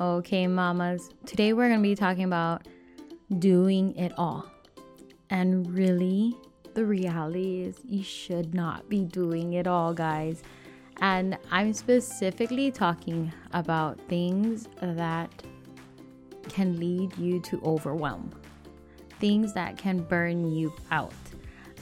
[0.00, 1.10] Okay, mamas.
[1.26, 2.66] Today we're going to be talking about
[3.38, 4.50] doing it all.
[5.28, 6.34] And really,
[6.72, 10.42] the reality is you should not be doing it all, guys.
[11.02, 15.30] And I'm specifically talking about things that
[16.48, 18.30] can lead you to overwhelm,
[19.18, 21.12] things that can burn you out.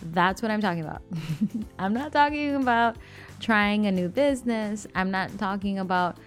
[0.06, 1.02] That's what I'm talking about.
[1.78, 2.96] I'm not talking about
[3.38, 4.88] trying a new business.
[4.96, 6.18] I'm not talking about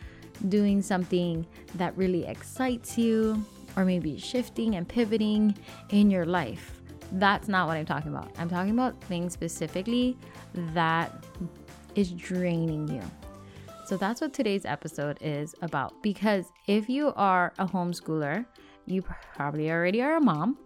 [0.50, 1.46] doing something
[1.76, 3.44] that really excites you
[3.76, 5.58] or maybe shifting and pivoting
[5.90, 6.82] in your life.
[7.14, 8.32] That's not what I'm talking about.
[8.38, 10.18] I'm talking about things specifically
[10.74, 11.26] that
[11.96, 13.02] is draining you.
[13.86, 16.02] So that's what today's episode is about.
[16.02, 18.46] Because if you are a homeschooler,
[18.86, 20.58] you probably already are a mom,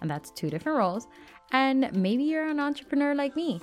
[0.00, 1.06] and that's two different roles.
[1.52, 3.60] And maybe you're an entrepreneur like me.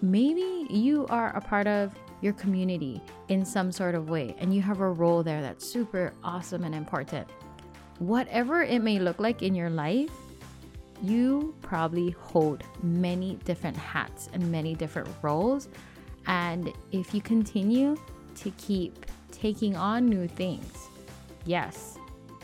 [0.00, 1.92] Maybe you are a part of
[2.24, 6.12] your community in some sort of way and you have a role there that's super
[6.24, 7.28] awesome and important.
[7.98, 10.10] Whatever it may look like in your life,
[11.02, 15.68] you probably hold many different hats and many different roles.
[16.26, 17.94] And if you continue
[18.36, 20.88] to keep taking on new things,
[21.44, 21.98] yes,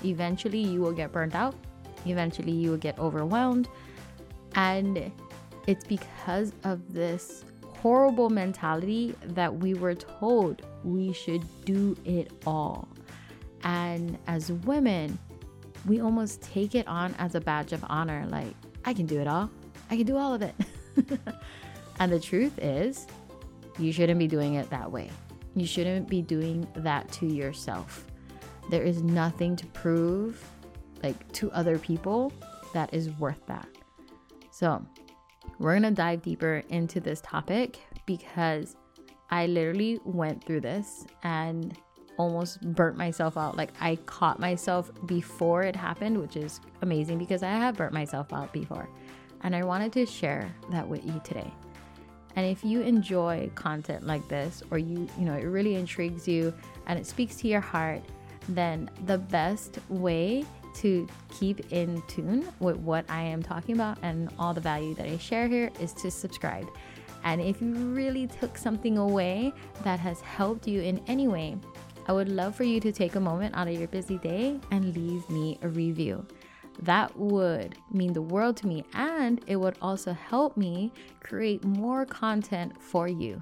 [0.05, 1.55] eventually you will get burnt out.
[2.05, 3.67] Eventually you will get overwhelmed.
[4.57, 5.11] And
[5.67, 7.45] it's because of this
[7.81, 12.89] horrible mentality that we were told we should do it all.
[13.65, 15.19] And as women,
[15.87, 19.27] we almost take it on as a badge of honor like, I can do it
[19.27, 19.51] all.
[19.91, 20.55] I can do all of it.
[21.99, 23.07] and the truth is,
[23.79, 25.11] you shouldn't be doing it that way.
[25.55, 28.05] You shouldn't be doing that to yourself.
[28.71, 30.45] There is nothing to prove
[31.03, 32.31] like to other people
[32.75, 33.67] that is worth that.
[34.51, 34.85] So,
[35.61, 38.77] we're going to dive deeper into this topic because
[39.29, 41.77] I literally went through this and
[42.17, 43.59] almost burnt myself out.
[43.59, 48.33] Like I caught myself before it happened, which is amazing because I have burnt myself
[48.33, 48.89] out before.
[49.43, 51.53] And I wanted to share that with you today.
[52.37, 56.55] And if you enjoy content like this or you, you know, it really intrigues you
[56.87, 58.03] and it speaks to your heart,
[58.49, 64.31] then the best way to keep in tune with what I am talking about and
[64.39, 66.69] all the value that I share here is to subscribe.
[67.25, 71.57] And if you really took something away that has helped you in any way,
[72.07, 74.97] I would love for you to take a moment out of your busy day and
[74.97, 76.27] leave me a review.
[76.83, 82.07] That would mean the world to me, and it would also help me create more
[82.07, 83.39] content for you.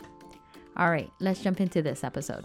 [0.77, 2.44] All right, let's jump into this episode.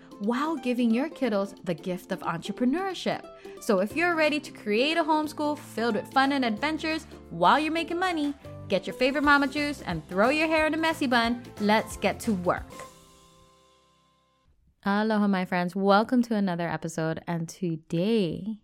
[0.21, 3.25] while giving your kiddos the gift of entrepreneurship.
[3.59, 7.71] So, if you're ready to create a homeschool filled with fun and adventures while you're
[7.71, 8.35] making money,
[8.67, 11.41] get your favorite mama juice and throw your hair in a messy bun.
[11.59, 12.71] Let's get to work.
[14.85, 15.75] Aloha, my friends.
[15.75, 17.21] Welcome to another episode.
[17.27, 18.57] And today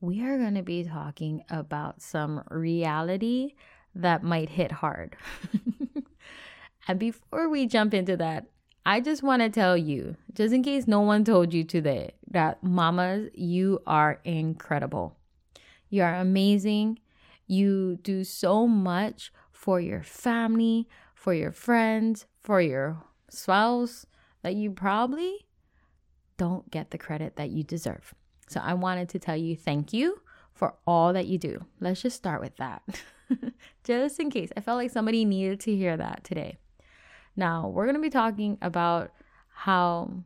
[0.00, 3.54] we are going to be talking about some reality
[3.94, 5.16] that might hit hard.
[6.88, 8.46] and before we jump into that,
[8.86, 12.62] I just want to tell you, just in case no one told you today, that
[12.62, 15.16] mamas, you are incredible.
[15.90, 17.00] You are amazing.
[17.48, 20.86] You do so much for your family,
[21.16, 24.06] for your friends, for your spouse
[24.42, 25.46] that you probably
[26.36, 28.14] don't get the credit that you deserve.
[28.48, 30.20] So I wanted to tell you thank you
[30.54, 31.64] for all that you do.
[31.80, 32.82] Let's just start with that.
[33.84, 34.50] just in case.
[34.56, 36.58] I felt like somebody needed to hear that today.
[37.36, 39.12] Now, we're going to be talking about
[39.52, 40.24] how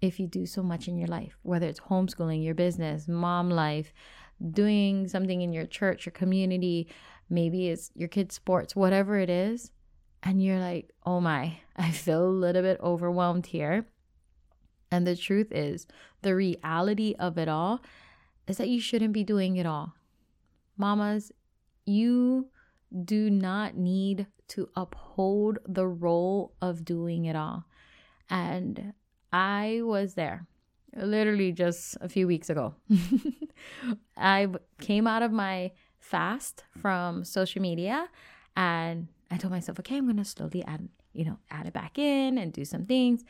[0.00, 3.92] if you do so much in your life, whether it's homeschooling, your business, mom life,
[4.50, 6.88] doing something in your church or community,
[7.28, 9.72] maybe it's your kids' sports, whatever it is,
[10.22, 13.86] and you're like, oh my, I feel a little bit overwhelmed here.
[14.90, 15.86] And the truth is,
[16.22, 17.80] the reality of it all
[18.48, 19.94] is that you shouldn't be doing it all.
[20.76, 21.30] Mamas,
[21.86, 22.48] you
[23.04, 27.64] do not need to uphold the role of doing it all.
[28.28, 28.94] And
[29.32, 30.46] I was there
[30.96, 32.74] literally just a few weeks ago.
[34.16, 34.48] I
[34.80, 38.08] came out of my fast from social media
[38.56, 41.98] and I told myself, okay, I'm going to slowly add, you know, add it back
[41.98, 43.24] in and do some things.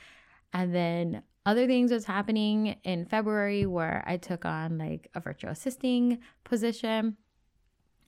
[0.53, 5.51] And then other things was happening in February where I took on like a virtual
[5.51, 7.17] assisting position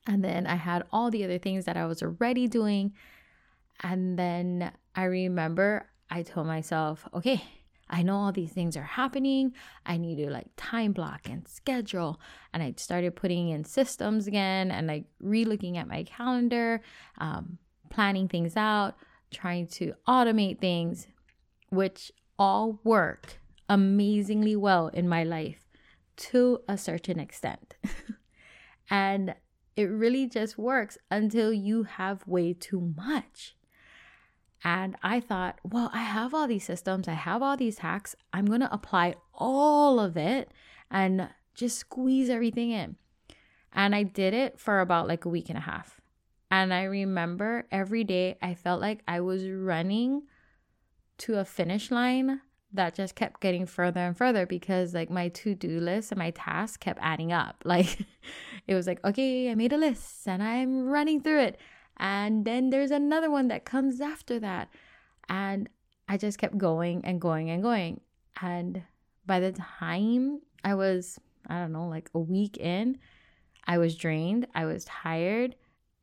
[0.07, 2.93] And then I had all the other things that I was already doing.
[3.83, 7.43] And then I remember I told myself, okay,
[7.89, 9.53] I know all these things are happening.
[9.85, 12.19] I need to like time block and schedule.
[12.53, 16.81] And I started putting in systems again and like re looking at my calendar,
[17.19, 17.59] um,
[17.91, 18.97] planning things out,
[19.31, 21.07] trying to automate things,
[21.69, 23.39] which all work
[23.69, 25.67] amazingly well in my life
[26.17, 27.75] to a certain extent.
[28.91, 29.35] and
[29.77, 33.57] it really just works until you have way too much.
[34.65, 38.15] And I thought, well, I have all these systems, I have all these hacks.
[38.33, 40.53] I'm going to apply all of it
[40.91, 42.97] and just squeeze everything in.
[43.73, 46.01] And I did it for about like a week and a half.
[46.51, 50.23] And I remember every day I felt like I was running
[51.19, 52.41] to a finish line
[52.75, 56.77] that just kept getting further and further because like my to-do list and my tasks
[56.77, 57.57] kept adding up.
[57.73, 58.07] Like
[58.67, 61.61] it was like, okay, I made a list and I'm running through it.
[61.97, 64.69] And then there's another one that comes after that.
[65.29, 65.69] And
[66.09, 68.01] I just kept going and going and going.
[68.41, 68.83] And
[69.27, 71.19] by the time I was,
[71.49, 72.99] I don't know, like a week in,
[73.67, 74.47] I was drained.
[74.55, 75.55] I was tired.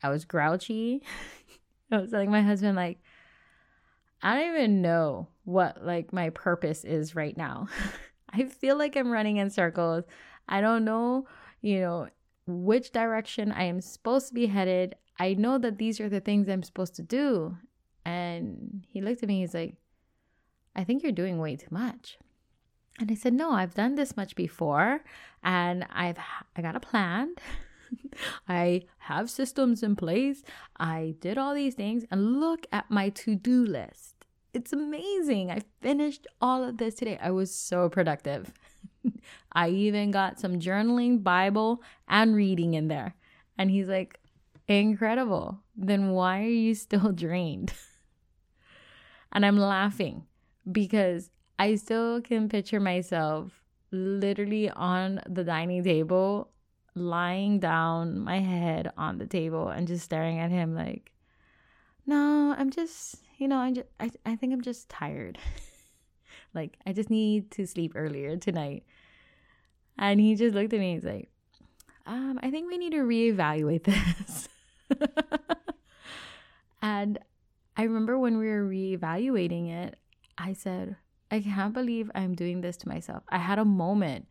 [0.02, 1.04] I was grouchy.
[1.92, 3.00] I was telling my husband, like,
[4.22, 7.68] I don't even know what like my purpose is right now.
[8.30, 10.04] I feel like I'm running in circles.
[10.48, 11.28] I don't know,
[11.62, 12.08] you know,
[12.48, 14.96] which direction I am supposed to be headed.
[15.20, 17.58] I know that these are the things I'm supposed to do.
[18.06, 19.76] And he looked at me, he's like,
[20.76, 22.18] I think you're doing way too much.
[23.00, 25.02] And I said, No, I've done this much before
[25.44, 26.18] and I've
[26.56, 27.36] I got a plan.
[28.48, 30.44] I have systems in place.
[30.78, 34.16] I did all these things and look at my to-do list.
[34.54, 35.52] It's amazing.
[35.52, 37.20] I finished all of this today.
[37.22, 38.52] I was so productive.
[39.54, 43.16] I even got some journaling, Bible, and reading in there.
[43.58, 44.20] And he's like,
[44.68, 45.60] Incredible.
[45.76, 47.74] Then why are you still drained?
[49.32, 50.24] and I'm laughing
[50.72, 56.52] because I still can picture myself literally on the dining table,
[56.96, 61.12] lying down, my head on the table, and just staring at him like,
[62.06, 65.38] no, I'm just, you know, I'm just, I, I think I'm just tired.
[66.54, 68.84] like, I just need to sleep earlier tonight.
[69.98, 70.94] And he just looked at me.
[70.94, 71.30] He's like,
[72.06, 73.84] um, I think we need to reevaluate
[74.20, 74.50] this.
[76.82, 77.20] and
[77.78, 79.98] I remember when we were reevaluating it,
[80.38, 80.96] I said,
[81.30, 83.24] I can't believe I'm doing this to myself.
[83.30, 84.28] I had a moment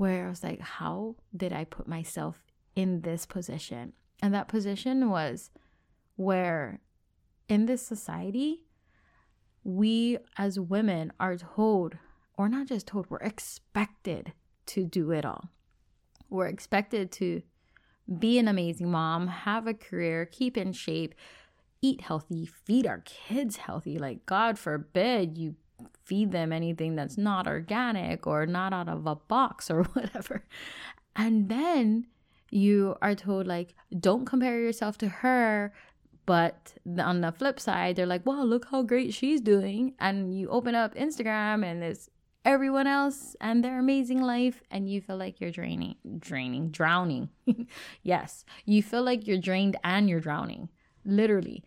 [0.00, 2.38] where I was like, how did I put myself
[2.74, 3.92] in this position?
[4.22, 5.50] And that position was
[6.16, 6.80] where
[7.50, 8.64] in this society,
[9.62, 11.98] we as women are told,
[12.38, 14.32] or not just told, we're expected
[14.66, 15.50] to do it all.
[16.30, 17.42] We're expected to
[18.18, 21.14] be an amazing mom, have a career, keep in shape,
[21.82, 23.98] eat healthy, feed our kids healthy.
[23.98, 25.56] Like, God forbid you
[26.10, 30.44] feed them anything that's not organic or not out of a box or whatever.
[31.14, 32.08] And then
[32.50, 35.72] you are told, like, don't compare yourself to her.
[36.26, 39.94] But on the flip side, they're like, wow, look how great she's doing.
[40.00, 42.10] And you open up Instagram and it's
[42.44, 47.28] everyone else and their amazing life and you feel like you're draining draining drowning
[48.02, 50.66] yes you feel like you're drained and you're drowning
[51.04, 51.62] literally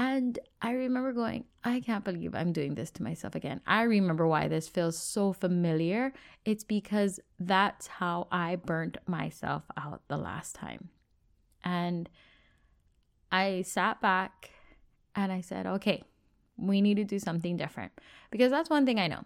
[0.00, 3.60] and i remember going i can't believe i'm doing this to myself again.
[3.66, 6.14] I remember why this feels so familiar.
[6.44, 10.88] It's because that's how i burnt myself out the last time.
[11.62, 12.08] And
[13.30, 14.50] i sat back
[15.14, 16.02] and i said okay
[16.56, 17.92] we need to do something different.
[18.30, 19.24] Because that's one thing i know.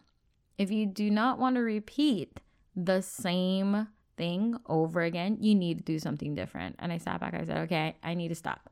[0.59, 2.41] If you do not want to repeat
[2.75, 6.77] the same thing over again, you need to do something different.
[6.79, 8.71] And I sat back, I said, okay, I need to stop.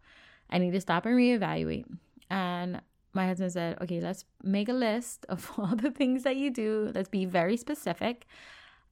[0.53, 1.87] I need to stop and reevaluate.
[2.31, 2.81] And
[3.15, 6.93] my husband said, okay, let's make a list of all the things that you do.
[6.95, 8.27] Let's be very specific.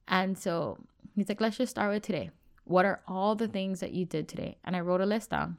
[0.07, 0.77] And so
[1.15, 2.31] he's like, let's just start with today.
[2.65, 4.57] What are all the things that you did today?
[4.63, 5.57] And I wrote a list down,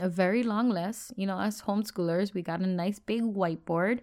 [0.00, 1.12] a very long list.
[1.16, 4.00] You know, as homeschoolers, we got a nice big whiteboard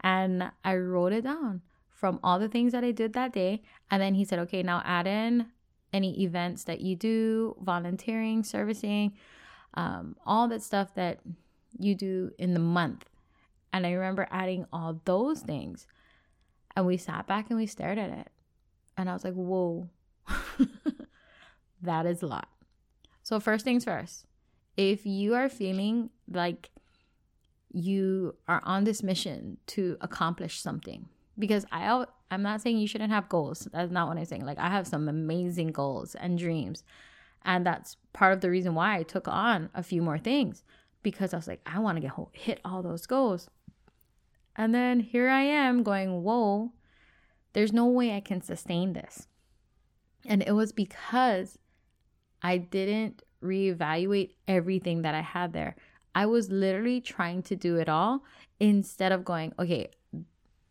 [0.00, 3.62] and I wrote it down from all the things that I did that day.
[3.90, 5.46] And then he said, okay, now add in
[5.92, 9.14] any events that you do, volunteering, servicing,
[9.76, 11.20] um, all that stuff that
[11.78, 13.04] you do in the month.
[13.72, 15.86] And I remember adding all those things.
[16.74, 18.28] And we sat back and we stared at it.
[18.96, 19.88] And I was like, whoa,
[21.82, 22.48] that is a lot.
[23.22, 24.26] So, first things first,
[24.76, 26.70] if you are feeling like
[27.72, 33.12] you are on this mission to accomplish something, because I I'm not saying you shouldn't
[33.12, 33.68] have goals.
[33.72, 34.46] That's not what I'm saying.
[34.46, 36.82] Like I have some amazing goals and dreams.
[37.46, 40.64] And that's part of the reason why I took on a few more things
[41.02, 43.48] because I was like, I want to get hit all those goals.
[44.56, 46.72] And then here I am going, whoa,
[47.52, 49.28] there's no way I can sustain this.
[50.26, 51.58] And it was because
[52.42, 55.76] I didn't reevaluate everything that I had there.
[56.14, 58.24] I was literally trying to do it all
[58.58, 59.90] instead of going, okay,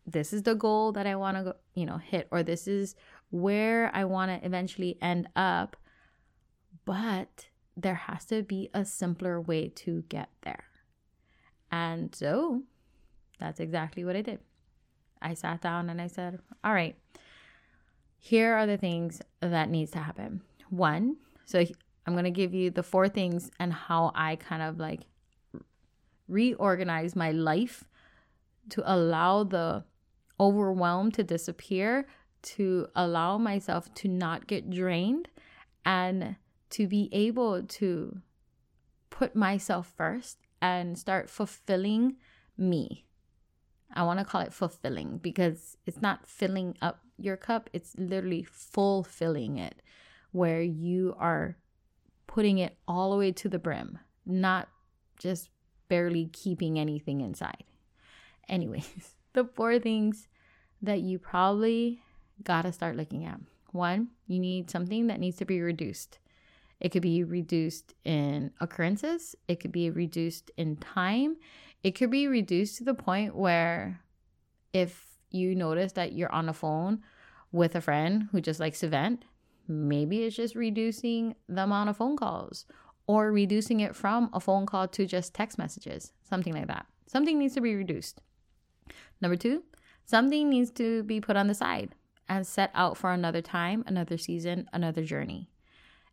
[0.06, 2.96] this is the goal that I want to you know, hit or this is
[3.30, 5.76] where I want to eventually end up.
[6.86, 10.64] But there has to be a simpler way to get there.
[11.70, 12.62] And so
[13.38, 14.40] that's exactly what I did.
[15.20, 16.96] I sat down and I said, "All right.
[18.18, 20.40] Here are the things that needs to happen."
[20.70, 21.62] One, so
[22.06, 25.02] I'm going to give you the four things and how I kind of like
[26.28, 27.84] reorganize my life
[28.70, 29.84] to allow the
[30.38, 32.06] overwhelm to disappear,
[32.42, 35.28] to allow myself to not get drained
[35.84, 36.36] and
[36.70, 38.20] to be able to
[39.10, 42.16] put myself first and start fulfilling
[42.56, 43.04] me.
[43.94, 48.42] I want to call it fulfilling because it's not filling up your cup, it's literally
[48.42, 49.80] fulfilling it,
[50.32, 51.56] where you are
[52.26, 54.68] putting it all the way to the brim, not
[55.18, 55.48] just
[55.88, 57.64] barely keeping anything inside.
[58.48, 60.28] Anyways, the four things
[60.82, 62.02] that you probably
[62.42, 63.40] got to start looking at.
[63.72, 66.18] One, you need something that needs to be reduced.
[66.80, 71.36] It could be reduced in occurrences, it could be reduced in time,
[71.82, 74.00] it could be reduced to the point where
[74.72, 77.00] if you notice that you're on a phone
[77.52, 79.24] with a friend who just likes to vent,
[79.66, 82.66] maybe it's just reducing the amount of phone calls
[83.06, 86.86] or reducing it from a phone call to just text messages, something like that.
[87.06, 88.20] Something needs to be reduced.
[89.20, 89.62] Number two,
[90.04, 91.94] something needs to be put on the side
[92.28, 95.48] and set out for another time, another season, another journey.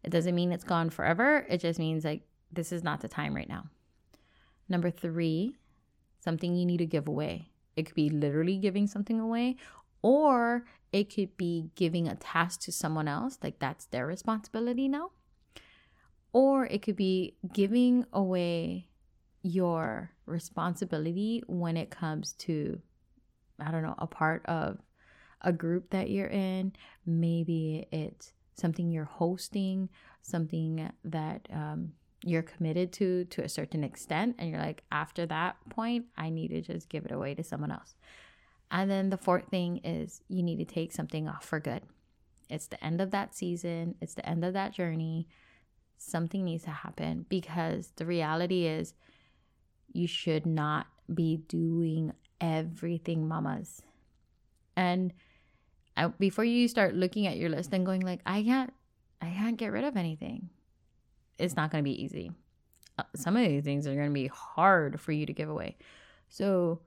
[0.03, 1.45] It doesn't mean it's gone forever.
[1.49, 3.65] It just means like this is not the time right now.
[4.69, 5.55] Number three,
[6.19, 7.49] something you need to give away.
[7.75, 9.55] It could be literally giving something away,
[10.01, 15.11] or it could be giving a task to someone else, like that's their responsibility now.
[16.33, 18.89] Or it could be giving away
[19.41, 22.79] your responsibility when it comes to,
[23.59, 24.79] I don't know, a part of
[25.41, 26.73] a group that you're in.
[27.05, 29.89] Maybe it's something you're hosting,
[30.21, 31.93] something that um,
[32.23, 36.49] you're committed to to a certain extent, and you're like, after that point, I need
[36.49, 37.95] to just give it away to someone else.
[38.71, 41.83] And then the fourth thing is you need to take something off for good.
[42.49, 45.27] It's the end of that season, it's the end of that journey.
[45.97, 48.93] Something needs to happen because the reality is
[49.91, 53.81] you should not be doing everything, mamas.
[54.75, 55.13] And
[55.95, 58.73] I, before you start looking at your list and going like, I can't,
[59.21, 60.49] I can't get rid of anything.
[61.37, 62.31] It's not going to be easy.
[62.97, 65.77] Uh, some of these things are going to be hard for you to give away.
[66.29, 66.81] So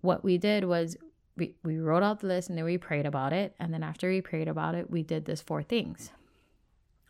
[0.00, 0.96] what we did was
[1.36, 3.54] we, we wrote out the list and then we prayed about it.
[3.58, 6.10] And then after we prayed about it, we did this four things.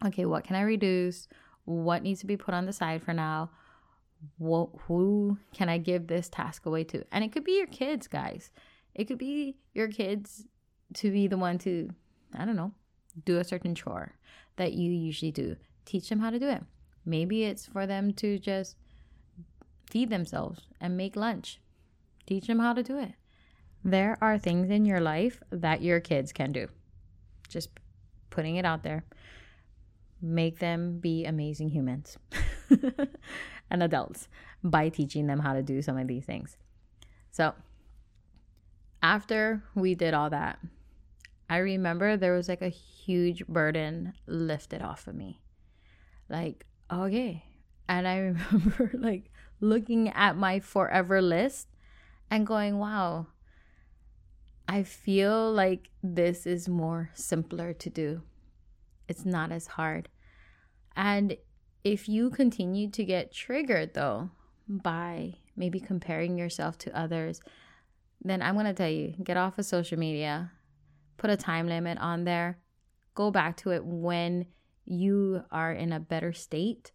[0.04, 1.28] Okay, what can I reduce?
[1.64, 3.50] What needs to be put on the side for now?
[4.38, 7.04] What, who can I give this task away to?
[7.12, 8.50] And it could be your kids, guys.
[8.94, 10.46] It could be your kids
[10.94, 11.90] to be the one to,
[12.36, 12.72] I don't know,
[13.24, 14.12] do a certain chore
[14.56, 15.56] that you usually do.
[15.84, 16.62] Teach them how to do it.
[17.04, 18.76] Maybe it's for them to just
[19.90, 21.60] feed themselves and make lunch.
[22.26, 23.12] Teach them how to do it.
[23.84, 26.68] There are things in your life that your kids can do.
[27.48, 27.68] Just
[28.30, 29.04] putting it out there.
[30.22, 32.16] Make them be amazing humans
[33.70, 34.28] and adults
[34.62, 36.56] by teaching them how to do some of these things.
[37.30, 37.52] So,
[39.02, 40.58] after we did all that,
[41.54, 45.40] I remember there was like a huge burden lifted off of me.
[46.28, 47.44] Like, okay.
[47.88, 49.30] And I remember like
[49.60, 51.68] looking at my forever list
[52.28, 53.28] and going, wow,
[54.66, 58.22] I feel like this is more simpler to do.
[59.06, 60.08] It's not as hard.
[60.96, 61.36] And
[61.84, 64.30] if you continue to get triggered though
[64.66, 67.40] by maybe comparing yourself to others,
[68.24, 70.50] then I'm going to tell you get off of social media,
[71.16, 72.58] put a time limit on there,
[73.14, 74.46] go back to it when
[74.84, 76.92] you are in a better state.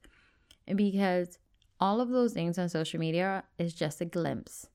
[0.75, 1.39] Because
[1.79, 4.67] all of those things on social media is just a glimpse.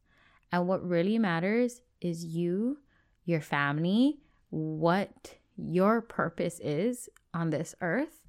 [0.51, 2.79] And what really matters is you,
[3.25, 4.21] your family,
[4.51, 8.21] what your purpose is on this earth,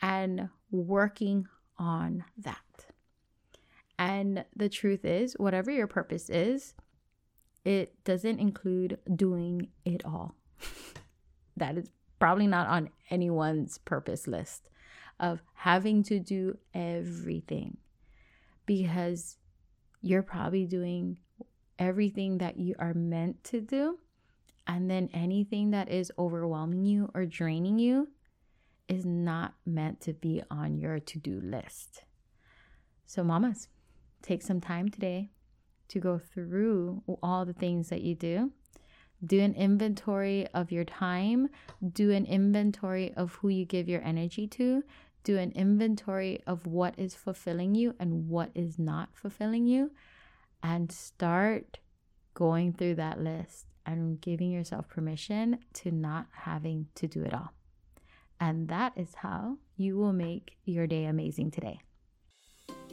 [0.00, 1.46] and working
[1.78, 2.58] on that.
[3.98, 6.74] And the truth is, whatever your purpose is,
[7.64, 10.34] it doesn't include doing it all.
[11.56, 11.88] that is
[12.18, 14.68] probably not on anyone's purpose list
[15.20, 17.76] of having to do everything
[18.66, 19.36] because
[20.00, 21.18] you're probably doing
[21.78, 23.98] everything that you are meant to do.
[24.66, 28.08] And then anything that is overwhelming you or draining you
[28.88, 32.04] is not meant to be on your to do list.
[33.06, 33.68] So, mamas,
[34.22, 35.30] take some time today
[35.92, 38.50] to go through all the things that you do.
[39.24, 41.48] Do an inventory of your time.
[41.92, 44.82] Do an inventory of who you give your energy to.
[45.22, 49.92] Do an inventory of what is fulfilling you and what is not fulfilling you.
[50.62, 51.78] And start
[52.34, 57.52] going through that list and giving yourself permission to not having to do it all.
[58.40, 61.80] And that is how you will make your day amazing today.